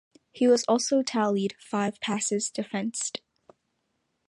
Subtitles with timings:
[0.31, 3.21] He also tallied five passes defensed.